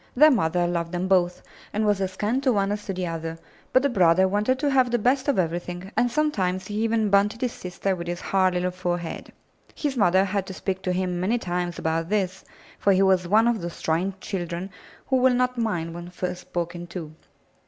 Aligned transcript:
Their 0.15 0.31
mother 0.31 0.65
loved 0.65 0.93
them 0.93 1.07
both 1.07 1.43
and 1.71 1.85
was 1.85 2.01
as 2.01 2.15
kind 2.15 2.41
to 2.41 2.51
one 2.51 2.71
as 2.71 2.85
to 2.87 2.93
the 2.95 3.05
other, 3.05 3.37
but 3.71 3.83
the 3.83 3.89
brother 3.89 4.27
wanted 4.27 4.57
to 4.57 4.71
have 4.71 4.89
the 4.89 4.97
best 4.97 5.27
of 5.27 5.37
everything, 5.37 5.91
and 5.95 6.09
sometimes 6.09 6.65
he 6.65 6.73
even 6.83 7.11
bunted 7.11 7.41
his 7.41 7.51
sister 7.53 7.95
with 7.95 8.07
his 8.07 8.19
hard 8.19 8.55
little 8.55 8.71
forehead. 8.71 9.31
His 9.75 9.95
mother 9.95 10.25
had 10.25 10.47
to 10.47 10.55
speak 10.55 10.81
to 10.81 10.91
him 10.91 11.19
many 11.19 11.37
times 11.37 11.77
about 11.77 12.09
this, 12.09 12.43
for 12.79 12.93
he 12.93 13.03
was 13.03 13.27
one 13.27 13.47
of 13.47 13.61
those 13.61 13.79
trying 13.79 14.15
children 14.19 14.71
who 15.05 15.17
will 15.17 15.35
not 15.35 15.55
mind 15.59 15.93
when 15.93 16.09
first 16.09 16.41
spoken 16.41 16.87
to. 16.87 17.13